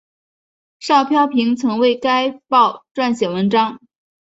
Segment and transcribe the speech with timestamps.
[0.79, 3.79] 邵飘萍曾为该报撰写文章。